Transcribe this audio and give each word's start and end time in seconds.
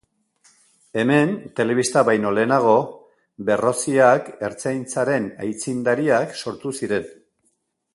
Hemen 1.01 1.33
telebista 1.59 2.03
baino 2.07 2.31
lehenago 2.37 2.73
Berroziak 3.51 4.35
Ertzaintzaren 4.51 5.31
aitzindariak 5.49 6.39
sortu 6.45 6.79
ziren. 6.81 7.11